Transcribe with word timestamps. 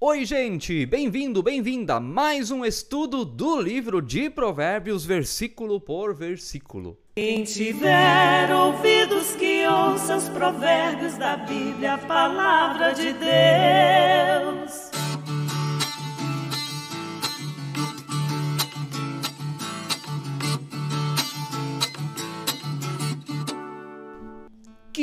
Oi, 0.00 0.24
gente! 0.24 0.86
Bem-vindo, 0.86 1.42
bem-vinda 1.42 1.96
a 1.96 2.00
mais 2.00 2.52
um 2.52 2.64
estudo 2.64 3.24
do 3.24 3.60
livro 3.60 4.00
de 4.00 4.30
Provérbios, 4.30 5.04
versículo 5.04 5.80
por 5.80 6.14
versículo. 6.14 6.96
Quem 7.16 7.42
tiver 7.42 8.48
ouvidos 8.54 9.34
que 9.34 9.66
ouça 9.66 10.18
os 10.18 10.28
provérbios 10.28 11.18
da 11.18 11.36
Bíblia, 11.38 11.94
a 11.94 11.98
palavra 11.98 12.92
de 12.92 13.12
Deus. 13.12 13.47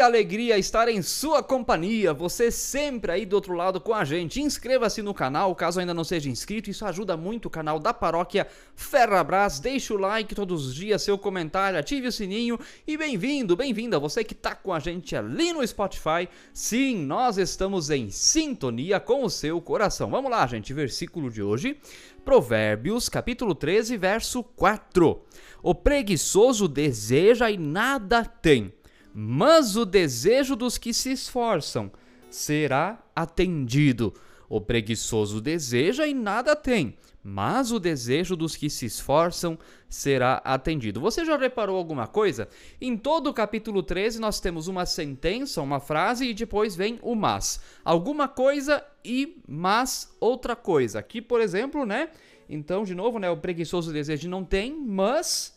Que 0.00 0.04
alegria 0.04 0.56
estar 0.56 0.88
em 0.88 1.02
sua 1.02 1.42
companhia, 1.42 2.14
você 2.14 2.50
sempre 2.50 3.12
aí 3.12 3.26
do 3.26 3.34
outro 3.34 3.52
lado 3.52 3.78
com 3.78 3.92
a 3.92 4.02
gente. 4.02 4.40
Inscreva-se 4.40 5.02
no 5.02 5.12
canal, 5.12 5.54
caso 5.54 5.78
ainda 5.78 5.92
não 5.92 6.04
seja 6.04 6.30
inscrito, 6.30 6.70
isso 6.70 6.86
ajuda 6.86 7.18
muito 7.18 7.48
o 7.48 7.50
canal 7.50 7.78
da 7.78 7.92
paróquia 7.92 8.46
Ferrabras. 8.74 9.60
Deixe 9.60 9.92
o 9.92 9.98
like 9.98 10.34
todos 10.34 10.68
os 10.68 10.74
dias, 10.74 11.02
seu 11.02 11.18
comentário, 11.18 11.78
ative 11.78 12.06
o 12.06 12.12
sininho 12.12 12.58
e 12.86 12.96
bem-vindo, 12.96 13.54
bem-vinda 13.54 13.98
você 13.98 14.24
que 14.24 14.32
está 14.32 14.54
com 14.54 14.72
a 14.72 14.78
gente 14.78 15.14
ali 15.14 15.52
no 15.52 15.66
Spotify. 15.68 16.26
Sim, 16.54 17.04
nós 17.04 17.36
estamos 17.36 17.90
em 17.90 18.08
sintonia 18.08 18.98
com 19.00 19.22
o 19.22 19.28
seu 19.28 19.60
coração. 19.60 20.08
Vamos 20.08 20.30
lá, 20.30 20.46
gente, 20.46 20.72
versículo 20.72 21.30
de 21.30 21.42
hoje, 21.42 21.76
Provérbios, 22.24 23.10
capítulo 23.10 23.54
13, 23.54 23.98
verso 23.98 24.42
4. 24.42 25.22
O 25.62 25.74
preguiçoso 25.74 26.66
deseja 26.66 27.50
e 27.50 27.58
nada 27.58 28.24
tem 28.24 28.72
mas 29.14 29.76
o 29.76 29.84
desejo 29.84 30.54
dos 30.54 30.78
que 30.78 30.92
se 30.92 31.12
esforçam 31.12 31.90
será 32.28 33.02
atendido. 33.14 34.14
O 34.48 34.60
preguiçoso 34.60 35.40
deseja 35.40 36.06
e 36.06 36.14
nada 36.14 36.56
tem, 36.56 36.96
mas 37.22 37.70
o 37.70 37.78
desejo 37.78 38.34
dos 38.34 38.56
que 38.56 38.68
se 38.68 38.86
esforçam 38.86 39.58
será 39.88 40.40
atendido. 40.44 41.00
Você 41.00 41.24
já 41.24 41.36
reparou 41.36 41.76
alguma 41.76 42.06
coisa? 42.06 42.48
Em 42.80 42.96
todo 42.96 43.28
o 43.28 43.34
capítulo 43.34 43.82
13 43.82 44.20
nós 44.20 44.40
temos 44.40 44.66
uma 44.66 44.86
sentença, 44.86 45.62
uma 45.62 45.78
frase 45.78 46.26
e 46.26 46.34
depois 46.34 46.74
vem 46.74 46.98
o 47.02 47.14
mas. 47.14 47.60
Alguma 47.84 48.26
coisa 48.26 48.84
e 49.04 49.40
mas 49.46 50.16
outra 50.18 50.56
coisa. 50.56 50.98
Aqui, 50.98 51.20
por 51.22 51.40
exemplo, 51.40 51.86
né? 51.86 52.10
Então, 52.48 52.82
de 52.82 52.94
novo, 52.94 53.20
né, 53.20 53.30
o 53.30 53.36
preguiçoso 53.36 53.92
desejo 53.92 54.28
não 54.28 54.44
tem, 54.44 54.74
mas 54.74 55.56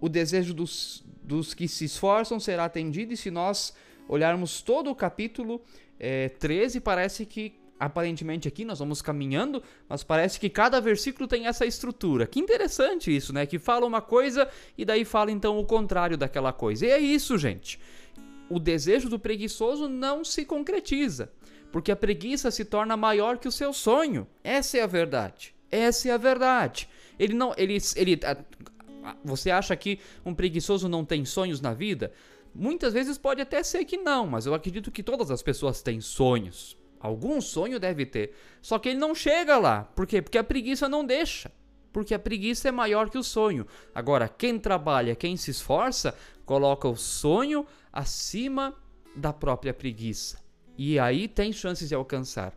o 0.00 0.08
desejo 0.08 0.52
dos, 0.54 1.04
dos 1.22 1.54
que 1.54 1.66
se 1.68 1.84
esforçam 1.84 2.38
será 2.38 2.64
atendido, 2.64 3.12
e 3.12 3.16
se 3.16 3.30
nós 3.30 3.74
olharmos 4.08 4.62
todo 4.62 4.90
o 4.90 4.94
capítulo 4.94 5.60
é, 5.98 6.28
13, 6.28 6.80
parece 6.80 7.26
que 7.26 7.54
aparentemente 7.78 8.48
aqui 8.48 8.64
nós 8.64 8.78
vamos 8.78 9.02
caminhando, 9.02 9.62
mas 9.88 10.02
parece 10.02 10.40
que 10.40 10.48
cada 10.48 10.80
versículo 10.80 11.28
tem 11.28 11.46
essa 11.46 11.66
estrutura. 11.66 12.26
Que 12.26 12.40
interessante 12.40 13.14
isso, 13.14 13.32
né? 13.32 13.44
Que 13.46 13.58
fala 13.58 13.86
uma 13.86 14.00
coisa 14.00 14.48
e 14.76 14.84
daí 14.84 15.04
fala 15.04 15.30
então 15.30 15.58
o 15.58 15.64
contrário 15.64 16.16
daquela 16.16 16.52
coisa. 16.52 16.86
E 16.86 16.90
é 16.90 16.98
isso, 16.98 17.36
gente. 17.36 17.78
O 18.48 18.58
desejo 18.58 19.08
do 19.08 19.18
preguiçoso 19.18 19.88
não 19.88 20.24
se 20.24 20.44
concretiza, 20.44 21.30
porque 21.70 21.92
a 21.92 21.96
preguiça 21.96 22.50
se 22.50 22.64
torna 22.64 22.96
maior 22.96 23.38
que 23.38 23.48
o 23.48 23.52
seu 23.52 23.72
sonho. 23.72 24.26
Essa 24.42 24.78
é 24.78 24.82
a 24.82 24.86
verdade. 24.86 25.54
Essa 25.70 26.08
é 26.08 26.12
a 26.12 26.16
verdade. 26.16 26.88
Ele 27.18 27.34
não, 27.34 27.52
ele, 27.56 27.76
ele 27.96 28.20
você 29.24 29.50
acha 29.50 29.74
que 29.76 29.98
um 30.24 30.34
preguiçoso 30.34 30.88
não 30.88 31.04
tem 31.04 31.24
sonhos 31.24 31.60
na 31.60 31.72
vida? 31.72 32.12
Muitas 32.54 32.92
vezes 32.92 33.18
pode 33.18 33.40
até 33.40 33.62
ser 33.62 33.84
que 33.84 33.98
não, 33.98 34.26
mas 34.26 34.46
eu 34.46 34.54
acredito 34.54 34.90
que 34.90 35.02
todas 35.02 35.30
as 35.30 35.42
pessoas 35.42 35.82
têm 35.82 36.00
sonhos. 36.00 36.76
Algum 36.98 37.40
sonho 37.40 37.78
deve 37.78 38.06
ter. 38.06 38.34
Só 38.62 38.78
que 38.78 38.88
ele 38.88 38.98
não 38.98 39.14
chega 39.14 39.58
lá. 39.58 39.84
Por 39.94 40.06
quê? 40.06 40.22
Porque 40.22 40.38
a 40.38 40.44
preguiça 40.44 40.88
não 40.88 41.04
deixa. 41.04 41.52
Porque 41.92 42.14
a 42.14 42.18
preguiça 42.18 42.68
é 42.68 42.72
maior 42.72 43.10
que 43.10 43.18
o 43.18 43.22
sonho. 43.22 43.66
Agora, 43.94 44.28
quem 44.28 44.58
trabalha, 44.58 45.14
quem 45.14 45.36
se 45.36 45.50
esforça, 45.50 46.16
coloca 46.44 46.88
o 46.88 46.96
sonho 46.96 47.66
acima 47.92 48.74
da 49.14 49.32
própria 49.32 49.72
preguiça. 49.72 50.38
E 50.76 50.98
aí 50.98 51.26
tem 51.26 51.52
chances 51.52 51.88
de 51.88 51.94
alcançar. 51.94 52.54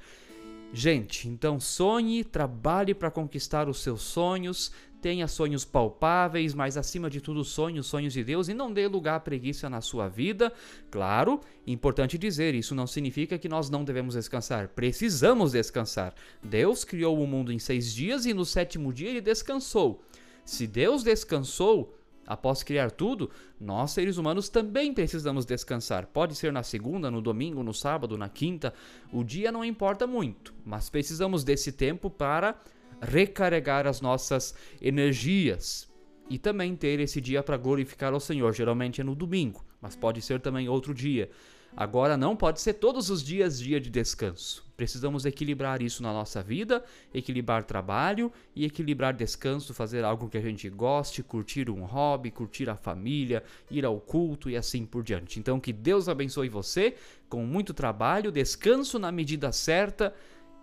Gente, 0.71 1.27
então 1.27 1.59
sonhe, 1.59 2.23
trabalhe 2.23 2.93
para 2.93 3.09
conquistar 3.09 3.67
os 3.67 3.81
seus 3.81 4.01
sonhos, 4.01 4.71
tenha 5.01 5.27
sonhos 5.27 5.65
palpáveis, 5.65 6.53
mas 6.53 6.77
acima 6.77 7.09
de 7.09 7.21
tudo 7.21 7.43
sonhos, 7.43 7.87
sonhos 7.87 8.13
de 8.13 8.23
Deus 8.23 8.49
e 8.49 8.53
não 8.53 8.71
dê 8.71 8.87
lugar 8.87 9.15
à 9.15 9.19
preguiça 9.19 9.69
na 9.69 9.81
sua 9.81 10.07
vida. 10.07 10.51
Claro, 10.91 11.39
importante 11.65 12.17
dizer, 12.17 12.55
isso 12.55 12.75
não 12.75 12.87
significa 12.87 13.37
que 13.37 13.49
nós 13.49 13.69
não 13.69 13.83
devemos 13.83 14.15
descansar. 14.15 14.69
Precisamos 14.69 15.53
descansar. 15.53 16.13
Deus 16.43 16.83
criou 16.83 17.21
o 17.21 17.27
mundo 17.27 17.51
em 17.51 17.59
seis 17.59 17.93
dias 17.93 18.25
e 18.25 18.33
no 18.33 18.45
sétimo 18.45 18.93
dia 18.93 19.09
ele 19.09 19.21
descansou. 19.21 20.03
Se 20.45 20.67
Deus 20.67 21.03
descansou, 21.03 21.95
Após 22.29 22.61
criar 22.61 22.91
tudo, 22.91 23.31
nós 23.59 23.89
seres 23.89 24.17
humanos 24.17 24.49
também 24.49 24.93
precisamos 24.93 25.47
descansar. 25.47 26.05
Pode 26.05 26.35
ser 26.35 26.53
na 26.53 26.61
segunda, 26.61 27.09
no 27.09 27.23
domingo, 27.23 27.63
no 27.63 27.73
sábado, 27.73 28.15
na 28.19 28.29
quinta. 28.29 28.71
O 29.11 29.23
dia 29.23 29.51
não 29.51 29.65
importa 29.65 30.05
muito, 30.05 30.53
mas 30.63 30.91
precisamos 30.91 31.43
desse 31.43 31.71
tempo 31.71 32.07
para 32.07 32.55
recarregar 33.01 33.87
as 33.87 34.01
nossas 34.01 34.53
energias 34.81 35.87
e 36.29 36.37
também 36.37 36.75
ter 36.75 36.99
esse 36.99 37.19
dia 37.19 37.41
para 37.41 37.57
glorificar 37.57 38.13
ao 38.13 38.19
Senhor. 38.19 38.53
Geralmente 38.53 39.01
é 39.01 39.03
no 39.03 39.15
domingo, 39.15 39.65
mas 39.81 39.95
pode 39.95 40.21
ser 40.21 40.39
também 40.39 40.69
outro 40.69 40.93
dia. 40.93 41.29
Agora 41.75 42.17
não 42.17 42.35
pode 42.35 42.61
ser 42.61 42.73
todos 42.73 43.09
os 43.09 43.23
dias 43.23 43.59
dia 43.59 43.79
de 43.79 43.89
descanso. 43.89 44.67
Precisamos 44.75 45.25
equilibrar 45.25 45.81
isso 45.81 46.01
na 46.01 46.11
nossa 46.11 46.41
vida, 46.41 46.83
equilibrar 47.13 47.63
trabalho 47.63 48.31
e 48.55 48.65
equilibrar 48.65 49.13
descanso, 49.13 49.73
fazer 49.73 50.03
algo 50.03 50.29
que 50.29 50.37
a 50.37 50.41
gente 50.41 50.69
goste, 50.69 51.21
curtir 51.21 51.69
um 51.69 51.83
hobby, 51.83 52.31
curtir 52.31 52.69
a 52.69 52.75
família, 52.75 53.43
ir 53.69 53.85
ao 53.85 53.99
culto 53.99 54.49
e 54.49 54.57
assim 54.57 54.85
por 54.85 55.03
diante. 55.03 55.39
Então 55.39 55.59
que 55.59 55.73
Deus 55.73 56.09
abençoe 56.09 56.49
você 56.49 56.95
com 57.27 57.45
muito 57.45 57.73
trabalho, 57.73 58.31
descanso 58.31 58.97
na 58.97 59.11
medida 59.11 59.51
certa 59.51 60.13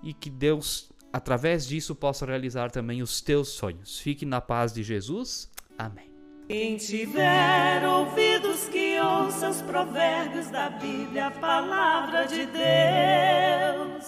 e 0.03 0.13
que 0.13 0.31
Deus 0.31 0.91
através 1.17 1.67
disso 1.67 1.95
possa 1.95 2.27
realizar 2.27 2.71
também 2.71 3.03
os 3.03 3.21
teus 3.23 3.49
sonhos. 3.49 3.99
Fique 3.99 4.27
na 4.27 4.41
paz 4.41 4.73
de 4.73 4.83
Jesus. 4.83 5.51
Amém. 5.79 6.11
Quem 6.47 6.77
tiver 6.77 7.85
ouvidos 7.89 8.69
que 8.69 9.01
ouça 9.01 9.49
os 9.49 9.63
provérbios 9.63 10.49
da 10.51 10.71
Bíblia, 10.71 11.29
a 11.29 11.31
palavra 11.31 12.27
de 12.27 12.47
Deus. 12.47 14.06